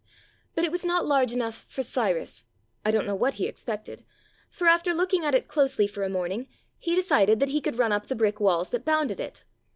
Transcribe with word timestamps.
But 0.55 0.63
it 0.65 0.71
was 0.71 0.83
not 0.83 1.05
large 1.05 1.31
enough 1.31 1.67
for 1.69 1.83
Cyrus 1.83 2.45
(I 2.83 2.89
don't 2.89 3.05
know 3.05 3.13
what 3.13 3.35
he 3.35 3.45
expected), 3.47 4.03
for 4.49 4.65
after 4.65 4.95
looking 4.95 5.23
at 5.23 5.35
it 5.35 5.47
closely 5.47 5.85
for 5.85 6.01
a 6.03 6.09
morning, 6.09 6.47
he 6.79 6.95
decided 6.95 7.39
that 7.39 7.49
he 7.49 7.61
could 7.61 7.77
run 7.77 7.91
up 7.91 8.07
the 8.07 8.15
brick 8.15 8.39
walls 8.39 8.71
that 8.71 8.83
bounded 8.83 9.19
it. 9.19 9.45